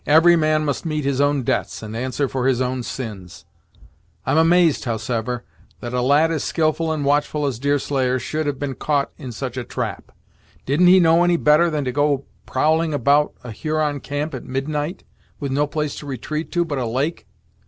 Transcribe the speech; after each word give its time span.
"Every 0.07 0.35
man 0.35 0.65
must 0.65 0.83
meet 0.83 1.05
his 1.05 1.21
own 1.21 1.43
debts, 1.43 1.83
and 1.83 1.95
answer 1.95 2.27
for 2.27 2.47
his 2.47 2.59
own 2.59 2.81
sins. 2.81 3.45
I'm 4.25 4.39
amazed, 4.39 4.85
howsever, 4.85 5.43
that 5.79 5.93
a 5.93 6.01
lad 6.01 6.31
as 6.31 6.43
skilful 6.43 6.91
and 6.91 7.05
watchful 7.05 7.45
as 7.45 7.59
Deerslayer 7.59 8.17
should 8.17 8.47
have 8.47 8.57
been 8.57 8.73
caught 8.73 9.11
in 9.19 9.31
such 9.31 9.57
a 9.57 9.63
trap! 9.63 10.11
Didn't 10.65 10.87
he 10.87 10.99
know 10.99 11.23
any 11.23 11.37
better 11.37 11.69
than 11.69 11.85
to 11.85 11.91
go 11.91 12.25
prowling 12.47 12.95
about 12.95 13.33
a 13.43 13.51
Huron 13.51 13.99
camp 13.99 14.33
at 14.33 14.43
midnight, 14.43 15.03
with 15.39 15.51
no 15.51 15.67
place 15.67 15.93
to 15.97 16.07
retreat 16.07 16.51
to 16.53 16.65
but 16.65 16.79
a 16.79 16.87
lake? 16.87 17.27